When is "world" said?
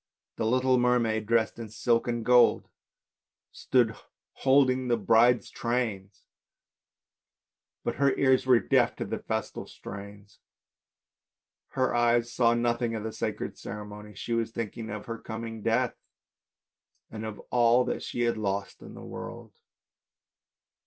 19.03-19.53